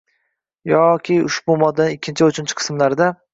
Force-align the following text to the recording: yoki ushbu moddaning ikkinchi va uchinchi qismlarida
yoki 0.71 1.17
ushbu 1.27 1.57
moddaning 1.65 1.99
ikkinchi 1.99 2.27
va 2.27 2.31
uchinchi 2.35 2.59
qismlarida 2.63 3.13